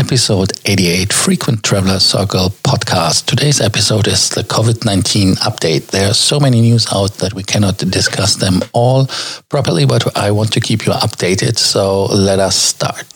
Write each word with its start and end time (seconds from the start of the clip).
episode 0.00 0.50
88 0.64 1.12
Frequent 1.12 1.62
Traveler 1.62 1.98
Circle 1.98 2.48
podcast. 2.64 3.26
Today's 3.26 3.60
episode 3.60 4.08
is 4.08 4.30
the 4.30 4.40
COVID 4.40 4.86
19 4.86 5.34
update. 5.48 5.88
There 5.88 6.08
are 6.08 6.14
so 6.14 6.40
many 6.40 6.62
news 6.62 6.86
out 6.90 7.12
that 7.18 7.34
we 7.34 7.42
cannot 7.42 7.76
discuss 7.76 8.36
them 8.36 8.62
all 8.72 9.08
properly, 9.50 9.84
but 9.84 10.16
I 10.16 10.30
want 10.30 10.54
to 10.54 10.60
keep 10.60 10.86
you 10.86 10.92
updated. 10.92 11.58
So 11.58 12.06
let 12.06 12.38
us 12.38 12.56
start. 12.56 13.12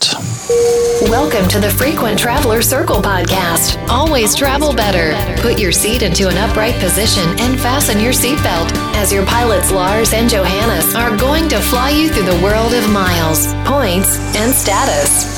Welcome 1.09 1.49
to 1.49 1.59
the 1.59 1.71
Frequent 1.71 2.19
Traveler 2.19 2.61
Circle 2.61 3.01
podcast. 3.01 3.79
Always 3.89 4.35
travel 4.35 4.75
better. 4.75 5.17
Put 5.41 5.59
your 5.59 5.73
seat 5.73 6.03
into 6.03 6.29
an 6.29 6.37
upright 6.37 6.75
position 6.75 7.25
and 7.41 7.59
fasten 7.59 7.99
your 7.99 8.13
seatbelt 8.13 8.71
as 8.95 9.11
your 9.11 9.25
pilots 9.25 9.73
Lars 9.73 10.13
and 10.13 10.29
Johannes 10.29 10.95
are 10.95 11.17
going 11.17 11.49
to 11.49 11.61
fly 11.61 11.91
you 11.91 12.11
through 12.11 12.27
the 12.27 12.43
world 12.45 12.75
of 12.75 12.87
miles, 12.91 13.47
points, 13.65 14.19
and 14.37 14.53
status. 14.55 15.34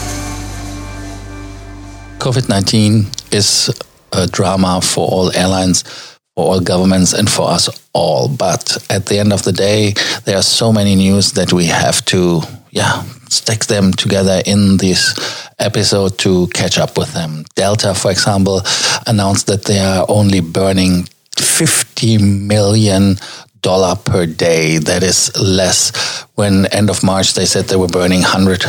COVID 2.18 2.48
19 2.48 3.06
is 3.30 3.70
a 4.12 4.26
drama 4.26 4.80
for 4.80 5.06
all 5.08 5.34
airlines, 5.36 5.82
for 6.34 6.44
all 6.46 6.60
governments, 6.60 7.12
and 7.12 7.30
for 7.30 7.48
us 7.48 7.68
all. 7.92 8.28
But 8.28 8.78
at 8.90 9.06
the 9.06 9.18
end 9.18 9.32
of 9.32 9.42
the 9.42 9.52
day, 9.52 9.94
there 10.24 10.36
are 10.36 10.42
so 10.42 10.72
many 10.72 10.94
news 10.94 11.32
that 11.32 11.52
we 11.52 11.66
have 11.66 12.04
to, 12.06 12.42
yeah, 12.70 13.02
stack 13.28 13.66
them 13.66 13.92
together 13.92 14.42
in 14.46 14.78
this 14.78 15.14
episode 15.58 16.18
to 16.18 16.48
catch 16.48 16.78
up 16.78 16.96
with 16.98 17.12
them. 17.12 17.44
Delta, 17.54 17.94
for 17.94 18.10
example, 18.10 18.62
announced 19.06 19.46
that 19.46 19.64
they 19.64 19.78
are 19.78 20.06
only 20.08 20.40
burning 20.40 21.06
50 21.36 22.18
million 22.18 23.16
dollar 23.62 23.96
per 23.96 24.26
day. 24.26 24.78
That 24.78 25.02
is 25.02 25.36
less. 25.40 25.92
When 26.34 26.66
end 26.66 26.90
of 26.90 27.02
March 27.02 27.34
they 27.34 27.46
said 27.46 27.66
they 27.66 27.76
were 27.76 27.88
burning 27.88 28.22
100 28.22 28.64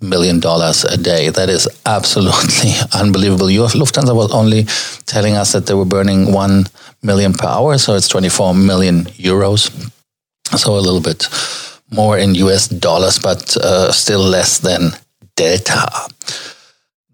million 0.00 0.40
dollars 0.40 0.84
a 0.84 0.96
day. 0.96 1.30
That 1.30 1.48
is 1.48 1.68
absolutely 1.86 2.72
unbelievable. 2.92 3.46
Lufthansa 3.46 4.14
was 4.14 4.32
only 4.32 4.64
telling 5.06 5.34
us 5.36 5.52
that 5.52 5.66
they 5.66 5.74
were 5.74 5.84
burning 5.84 6.32
1 6.32 6.66
million 7.02 7.32
per 7.32 7.48
hour, 7.48 7.78
so 7.78 7.94
it's 7.94 8.08
24 8.08 8.54
million 8.54 9.04
euros. 9.16 9.70
So 10.56 10.76
a 10.76 10.80
little 10.80 11.00
bit 11.00 11.28
more 11.90 12.18
in 12.18 12.34
US 12.34 12.68
dollars, 12.68 13.18
but 13.18 13.56
uh, 13.56 13.92
still 13.92 14.20
less 14.20 14.58
than 14.58 14.90
Delta. 15.36 15.88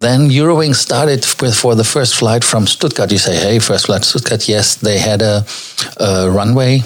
Then 0.01 0.31
Eurowings 0.31 0.77
started 0.77 1.27
with, 1.43 1.55
for 1.55 1.75
the 1.75 1.85
first 1.85 2.15
flight 2.15 2.43
from 2.43 2.67
Stuttgart. 2.67 3.13
You 3.13 3.19
say, 3.19 3.37
hey, 3.37 3.59
first 3.59 3.87
flight 3.87 4.03
Stuttgart. 4.03 4.49
Yes, 4.49 4.77
they 4.77 4.99
had 4.99 5.21
a, 5.21 5.45
a 5.99 6.31
runway 6.31 6.81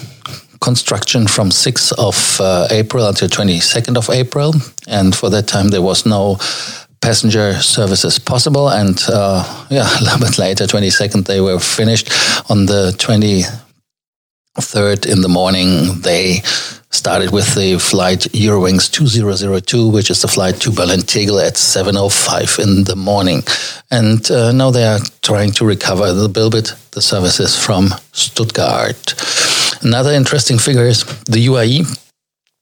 construction 0.65 1.27
from 1.27 1.51
6th 1.51 1.93
of 1.93 2.41
uh, 2.41 2.67
April 2.71 3.07
until 3.07 3.29
22nd 3.29 3.97
of 3.97 4.09
April. 4.09 4.53
And 4.87 5.15
for 5.15 5.29
that 5.29 5.47
time, 5.47 5.69
there 5.69 5.83
was 5.83 6.05
no 6.05 6.37
passenger 7.01 7.61
services 7.61 8.19
possible. 8.19 8.69
And 8.69 8.99
uh, 9.07 9.43
yeah, 9.69 9.87
a 9.99 10.03
little 10.03 10.19
bit 10.19 10.37
later, 10.39 10.65
22nd, 10.65 11.25
they 11.25 11.39
were 11.39 11.59
finished. 11.59 12.09
On 12.49 12.65
the 12.65 12.91
23rd 12.97 15.05
in 15.05 15.21
the 15.21 15.29
morning, 15.29 16.01
they 16.01 16.41
started 16.89 17.31
with 17.31 17.53
the 17.53 17.77
flight 17.77 18.21
Eurowings 18.33 18.89
2002, 18.89 19.91
which 19.91 20.09
is 20.09 20.21
the 20.21 20.27
flight 20.27 20.59
to 20.61 20.71
Berlin 20.71 21.01
Tegel 21.01 21.39
at 21.39 21.53
7.05 21.53 22.59
in 22.63 22.85
the 22.85 22.95
morning. 22.95 23.43
And 23.91 24.31
uh, 24.31 24.51
now 24.51 24.71
they 24.71 24.85
are 24.85 24.99
trying 25.21 25.51
to 25.51 25.65
recover 25.65 26.05
a 26.05 26.11
little 26.11 26.49
bit 26.49 26.73
the 26.91 27.01
services 27.01 27.55
from 27.55 27.93
Stuttgart. 28.13 29.13
Another 29.85 30.13
interesting 30.13 30.57
figure 30.57 30.87
is 30.87 31.03
the 31.25 31.45
UAE 31.45 31.85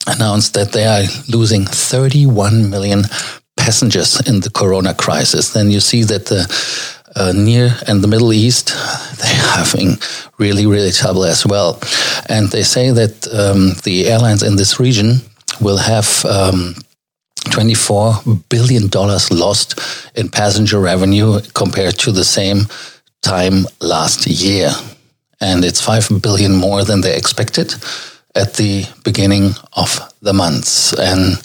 announced 0.07 0.55
that 0.55 0.73
they 0.73 0.85
are 0.85 1.03
losing 1.29 1.65
31 1.65 2.69
million 2.69 3.03
passengers 3.55 4.19
in 4.27 4.41
the 4.41 4.49
corona 4.49 4.93
crisis. 4.93 5.53
Then 5.53 5.71
you 5.71 5.79
see 5.79 6.03
that 6.03 6.25
the 6.25 6.43
uh, 7.15 7.31
near 7.31 7.77
and 7.87 8.03
the 8.03 8.09
Middle 8.09 8.33
East, 8.33 8.67
they're 9.19 9.47
having 9.55 9.99
really, 10.37 10.65
really 10.65 10.91
trouble 10.91 11.23
as 11.23 11.45
well. 11.45 11.79
And 12.27 12.49
they 12.49 12.63
say 12.63 12.91
that 12.91 13.25
um, 13.33 13.75
the 13.85 14.09
airlines 14.09 14.43
in 14.43 14.57
this 14.57 14.77
region 14.77 15.21
will 15.61 15.77
have 15.77 16.25
um, 16.25 16.75
$24 17.55 18.49
billion 18.49 18.89
lost 19.31 19.79
in 20.13 20.27
passenger 20.27 20.81
revenue 20.81 21.39
compared 21.53 21.97
to 21.99 22.11
the 22.11 22.25
same 22.25 22.67
time 23.21 23.65
last 23.79 24.27
year 24.27 24.73
and 25.43 25.65
it's 25.65 25.81
5 25.81 26.21
billion 26.21 26.55
more 26.55 26.85
than 26.85 27.01
they 27.01 27.17
expected 27.17 27.75
at 28.33 28.53
the 28.53 28.85
beginning 29.03 29.51
of 29.73 29.99
the 30.21 30.33
month. 30.33 30.97
And 30.97 31.35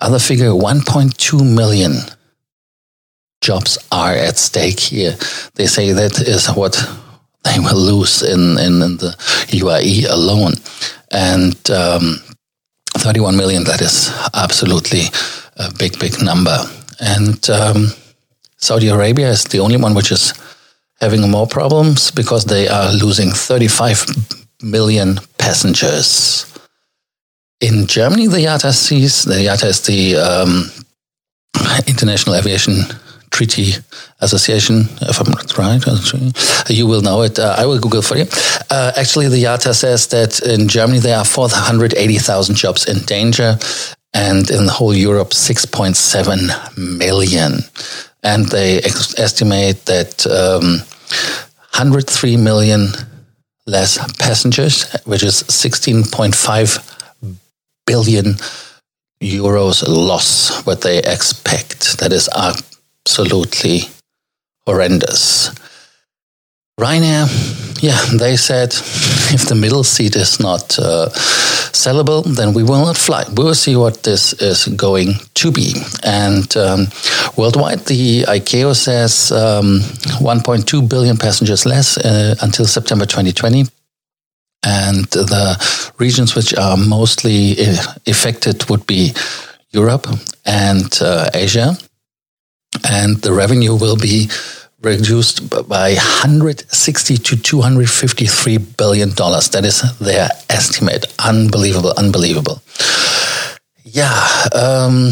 other 0.00 0.18
figure 0.18 0.50
1.2 0.50 1.54
million 1.54 1.92
jobs 3.40 3.78
are 3.92 4.14
at 4.14 4.38
stake 4.38 4.80
here. 4.80 5.12
They 5.54 5.66
say 5.66 5.92
that 5.92 6.20
is 6.20 6.48
what 6.48 6.74
they 7.44 7.58
will 7.60 7.76
lose 7.76 8.22
in, 8.22 8.58
in, 8.58 8.82
in 8.82 8.96
the 8.96 9.14
UAE 9.48 10.10
alone. 10.10 10.54
And 11.12 11.54
um, 11.70 12.16
31 12.94 13.36
million, 13.36 13.64
that 13.64 13.80
is 13.80 14.10
absolutely 14.34 15.02
a 15.56 15.72
big, 15.78 15.98
big 16.00 16.20
number. 16.20 16.58
And 17.00 17.48
um, 17.50 17.86
Saudi 18.56 18.88
Arabia 18.88 19.28
is 19.30 19.44
the 19.44 19.60
only 19.60 19.76
one 19.76 19.94
which 19.94 20.10
is 20.10 20.32
having 21.00 21.28
more 21.30 21.46
problems 21.46 22.10
because 22.10 22.44
they 22.44 22.68
are 22.68 22.92
losing 22.92 23.30
35 23.30 24.06
million 24.62 25.18
passengers. 25.38 26.50
In 27.60 27.86
Germany, 27.86 28.26
the 28.26 28.38
IATA 28.38 28.72
sees, 28.72 29.24
the 29.24 29.34
IATA 29.34 29.64
is 29.66 29.80
the 29.82 30.16
um, 30.16 30.70
International 31.86 32.36
Aviation 32.36 32.82
Treaty 33.30 33.72
Association, 34.20 34.88
if 35.02 35.20
I'm 35.20 35.30
not 35.30 35.58
right. 35.58 35.82
You 36.68 36.86
will 36.86 37.02
know 37.02 37.22
it. 37.22 37.38
Uh, 37.38 37.56
I 37.58 37.66
will 37.66 37.80
Google 37.80 38.02
for 38.02 38.16
you. 38.16 38.26
Uh, 38.70 38.92
actually, 38.96 39.28
the 39.28 39.42
IATA 39.42 39.74
says 39.74 40.06
that 40.08 40.40
in 40.40 40.68
Germany 40.68 41.00
there 41.00 41.18
are 41.18 41.24
480,000 41.24 42.54
jobs 42.54 42.86
in 42.86 43.00
danger, 43.06 43.58
and 44.12 44.48
in 44.50 44.66
the 44.66 44.72
whole 44.72 44.94
Europe, 44.94 45.30
6.7 45.30 46.98
million 46.98 47.58
and 48.24 48.46
they 48.48 48.78
ex- 48.78 49.18
estimate 49.18 49.84
that 49.84 50.26
um, 50.26 50.80
103 51.76 52.36
million 52.36 52.88
less 53.66 53.98
passengers, 54.16 54.92
which 55.04 55.22
is 55.22 55.42
16.5 55.44 57.38
billion 57.86 58.36
euros 59.22 59.84
loss, 59.86 60.64
what 60.66 60.80
they 60.80 60.98
expect. 60.98 61.98
That 61.98 62.12
is 62.12 62.28
absolutely 62.34 63.82
horrendous. 64.66 65.50
Ryanair, 66.80 67.28
yeah, 67.82 68.00
they 68.18 68.36
said 68.36 68.72
if 69.32 69.48
the 69.48 69.54
middle 69.54 69.84
seat 69.84 70.16
is 70.16 70.40
not 70.40 70.78
uh, 70.78 71.08
sellable, 71.84 72.24
then 72.24 72.54
we 72.54 72.62
will 72.62 72.84
not 72.84 72.96
fly. 72.96 73.24
We 73.36 73.44
will 73.44 73.54
see 73.54 73.76
what 73.76 74.02
this 74.02 74.32
is 74.40 74.66
going 74.68 75.14
to 75.34 75.50
be. 75.50 75.74
And 76.02 76.56
um, 76.56 76.86
worldwide, 77.36 77.80
the 77.86 78.22
ICAO 78.22 78.74
says 78.74 79.32
um, 79.32 79.80
1.2 80.20 80.88
billion 80.88 81.16
passengers 81.16 81.66
less 81.66 81.98
uh, 81.98 82.34
until 82.42 82.66
September 82.66 83.06
2020. 83.06 83.64
And 84.66 85.04
the 85.06 85.92
regions 85.98 86.34
which 86.34 86.54
are 86.54 86.76
mostly 86.76 87.56
uh, 87.60 87.76
affected 88.06 88.68
would 88.70 88.86
be 88.86 89.12
Europe 89.70 90.06
and 90.46 90.88
uh, 91.02 91.28
Asia. 91.34 91.76
And 92.88 93.18
the 93.18 93.32
revenue 93.32 93.74
will 93.76 93.96
be 93.96 94.28
reduced 94.84 95.50
by 95.68 95.94
160 95.94 97.16
to 97.16 97.36
253 97.36 98.58
billion 98.58 99.10
dollars. 99.14 99.48
That 99.50 99.64
is 99.64 99.82
their 99.98 100.28
estimate. 100.50 101.06
Unbelievable, 101.18 101.92
unbelievable. 101.96 102.62
Yeah, 103.84 104.14
um, 104.52 105.10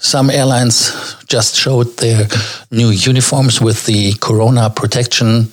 some 0.00 0.30
airlines 0.30 1.16
just 1.28 1.56
showed 1.56 1.96
their 1.98 2.26
new 2.70 2.90
uniforms 2.90 3.60
with 3.60 3.84
the 3.86 4.14
corona 4.20 4.70
protection. 4.70 5.48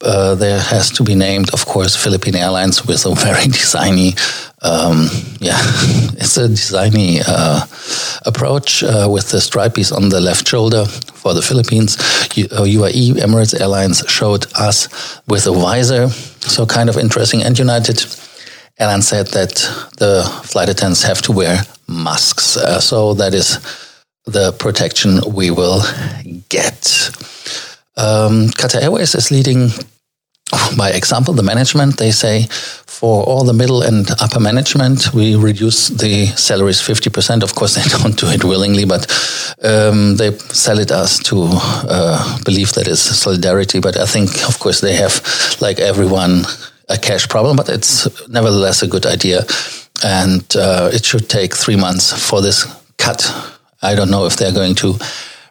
Uh, 0.00 0.34
there 0.36 0.60
has 0.60 0.90
to 0.90 1.02
be 1.02 1.14
named, 1.14 1.52
of 1.52 1.66
course, 1.66 1.96
Philippine 1.96 2.36
Airlines 2.36 2.86
with 2.86 3.04
a 3.04 3.14
very 3.14 3.44
designy 3.60 4.14
um, 4.62 5.08
yeah, 5.38 5.58
it's 6.18 6.36
a 6.36 6.48
designy 6.48 7.22
uh, 7.26 7.64
approach 8.26 8.82
uh, 8.82 9.08
with 9.10 9.30
the 9.30 9.38
stripies 9.38 9.94
on 9.94 10.08
the 10.08 10.20
left 10.20 10.48
shoulder 10.48 10.84
for 11.28 11.34
the 11.34 11.42
Philippines. 11.42 11.96
UAE, 12.76 13.10
uh, 13.10 13.26
Emirates 13.26 13.54
Airlines 13.60 14.02
showed 14.08 14.46
us 14.54 14.88
with 15.26 15.46
a 15.46 15.52
visor, 15.52 16.08
so 16.40 16.64
kind 16.64 16.88
of 16.88 16.96
interesting. 16.96 17.42
And 17.42 17.58
United 17.58 17.98
Airlines 18.78 19.08
said 19.08 19.26
that 19.28 19.54
the 19.98 20.24
flight 20.44 20.68
attendants 20.70 21.02
have 21.02 21.20
to 21.22 21.32
wear 21.32 21.62
masks. 21.86 22.56
Uh, 22.56 22.80
so 22.80 23.14
that 23.14 23.34
is 23.34 23.58
the 24.24 24.52
protection 24.52 25.20
we 25.34 25.50
will 25.50 25.82
get. 26.48 27.10
Um, 27.96 28.48
Qatar 28.58 28.82
Airways 28.82 29.14
is 29.14 29.30
leading 29.30 29.70
by 30.76 30.90
example. 30.90 31.34
The 31.34 31.42
management 31.42 31.98
they 31.98 32.12
say 32.12 32.46
for 32.98 33.22
all 33.22 33.44
the 33.44 33.52
middle 33.52 33.82
and 33.82 34.10
upper 34.20 34.40
management, 34.40 35.14
we 35.14 35.36
reduce 35.36 35.86
the 35.86 36.26
salaries 36.34 36.80
50%. 36.80 37.44
Of 37.44 37.54
course, 37.54 37.74
they 37.76 37.88
don't 37.96 38.18
do 38.18 38.26
it 38.26 38.42
willingly, 38.42 38.84
but 38.84 39.06
um, 39.62 40.16
they 40.16 40.36
sell 40.50 40.80
it 40.80 40.90
us 40.90 41.20
to 41.30 41.46
uh, 41.46 42.38
believe 42.44 42.72
it's 42.76 43.00
solidarity. 43.00 43.78
But 43.78 43.96
I 43.96 44.04
think, 44.04 44.30
of 44.48 44.58
course, 44.58 44.80
they 44.80 44.96
have, 44.96 45.22
like 45.60 45.78
everyone, 45.78 46.42
a 46.88 46.98
cash 46.98 47.28
problem, 47.28 47.56
but 47.56 47.68
it's 47.68 48.28
nevertheless 48.28 48.82
a 48.82 48.88
good 48.88 49.06
idea. 49.06 49.42
And 50.04 50.44
uh, 50.56 50.90
it 50.92 51.04
should 51.04 51.28
take 51.28 51.54
three 51.54 51.76
months 51.76 52.12
for 52.12 52.42
this 52.42 52.66
cut. 52.96 53.32
I 53.80 53.94
don't 53.94 54.10
know 54.10 54.26
if 54.26 54.36
they're 54.36 54.52
going 54.52 54.74
to 54.76 54.96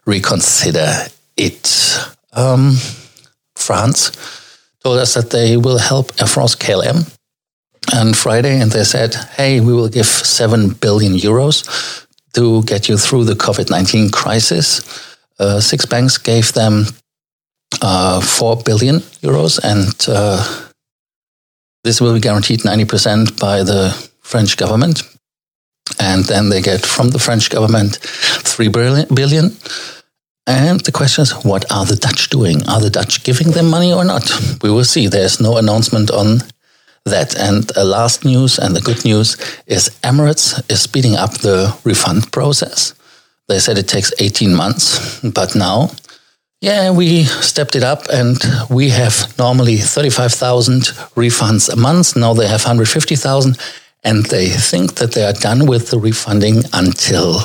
reconsider 0.05 1.07
it. 1.37 1.97
Um, 2.33 2.75
France 3.55 4.11
told 4.83 4.99
us 4.99 5.13
that 5.13 5.29
they 5.29 5.55
will 5.55 5.77
help 5.77 6.11
Air 6.19 6.27
France 6.27 6.53
KLM 6.53 7.16
on 7.93 8.13
Friday, 8.13 8.59
and 8.61 8.71
they 8.71 8.83
said, 8.83 9.15
"Hey, 9.37 9.59
we 9.59 9.73
will 9.73 9.89
give 9.89 10.05
seven 10.05 10.69
billion 10.69 11.13
euros 11.13 12.05
to 12.33 12.63
get 12.63 12.87
you 12.89 12.97
through 12.97 13.25
the 13.25 13.35
COVID 13.35 13.69
nineteen 13.69 14.09
crisis." 14.09 14.81
Uh, 15.39 15.59
six 15.59 15.85
banks 15.85 16.17
gave 16.17 16.51
them 16.53 16.85
uh, 17.81 18.21
four 18.21 18.57
billion 18.57 19.01
euros, 19.21 19.59
and 19.63 19.95
uh, 20.07 20.69
this 21.83 22.01
will 22.01 22.13
be 22.13 22.19
guaranteed 22.19 22.65
ninety 22.65 22.85
percent 22.85 23.39
by 23.39 23.63
the 23.63 23.91
French 24.21 24.57
government, 24.57 25.03
and 25.99 26.25
then 26.25 26.49
they 26.49 26.61
get 26.61 26.85
from 26.85 27.09
the 27.09 27.19
French 27.19 27.49
government 27.49 27.97
three 28.43 28.69
billion. 28.69 29.55
And 30.49 30.79
the 30.79 30.93
question 30.93 31.23
is, 31.23 31.33
what 31.43 31.69
are 31.69 31.85
the 31.85 31.97
Dutch 31.97 32.29
doing? 32.29 32.65
Are 32.69 32.79
the 32.79 32.89
Dutch 32.89 33.23
giving 33.23 33.51
them 33.51 33.69
money 33.69 33.91
or 33.91 34.05
not? 34.05 34.23
We 34.63 34.71
will 34.71 34.85
see. 34.85 35.07
There's 35.07 35.41
no 35.41 35.57
announcement 35.57 36.09
on 36.09 36.39
that. 37.07 37.35
And 37.35 37.63
the 37.63 37.83
last 37.83 38.23
news 38.25 38.59
and 38.59 38.75
the 38.75 38.81
good 38.81 39.03
news 39.05 39.37
is 39.65 39.89
Emirates 40.03 40.61
is 40.69 40.81
speeding 40.81 41.15
up 41.15 41.33
the 41.39 41.75
refund 41.83 42.31
process. 42.31 42.93
They 43.47 43.59
said 43.59 43.77
it 43.77 43.87
takes 43.87 44.11
18 44.19 44.53
months, 44.53 45.21
but 45.21 45.55
now, 45.55 45.91
yeah, 46.59 46.91
we 46.91 47.23
stepped 47.23 47.75
it 47.75 47.83
up 47.83 48.07
and 48.11 48.37
we 48.69 48.89
have 48.89 49.33
normally 49.37 49.77
35,000 49.77 50.81
refunds 51.15 51.71
a 51.71 51.77
month. 51.77 52.15
Now 52.15 52.33
they 52.33 52.47
have 52.47 52.63
150,000 52.63 53.57
and 54.03 54.25
they 54.25 54.49
think 54.49 54.95
that 54.95 55.13
they 55.13 55.23
are 55.23 55.33
done 55.33 55.65
with 55.65 55.91
the 55.91 55.99
refunding 55.99 56.63
until 56.73 57.39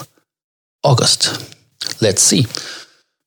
August. 0.83 1.53
Let's 2.01 2.23
see. 2.23 2.47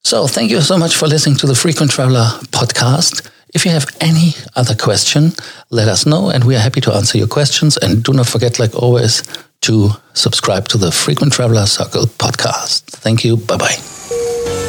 So, 0.03 0.27
thank 0.27 0.51
you 0.51 0.61
so 0.61 0.77
much 0.77 0.95
for 0.95 1.07
listening 1.07 1.37
to 1.37 1.47
the 1.47 1.55
Frequent 1.55 1.91
Traveler 1.91 2.27
podcast. 2.51 3.27
If 3.55 3.65
you 3.65 3.71
have 3.71 3.87
any 4.01 4.35
other 4.57 4.75
question, 4.75 5.31
let 5.71 5.87
us 5.87 6.05
know 6.05 6.29
and 6.29 6.43
we 6.43 6.57
are 6.57 6.59
happy 6.59 6.81
to 6.81 6.93
answer 6.93 7.17
your 7.17 7.27
questions. 7.27 7.77
And 7.77 8.03
do 8.03 8.11
not 8.11 8.27
forget, 8.27 8.59
like 8.59 8.75
always, 8.75 9.23
to 9.61 9.91
subscribe 10.13 10.67
to 10.67 10.77
the 10.77 10.91
Frequent 10.91 11.31
Traveler 11.31 11.65
Circle 11.65 12.07
podcast. 12.19 12.83
Thank 12.83 13.23
you. 13.23 13.37
Bye 13.37 13.57
bye. 13.57 13.77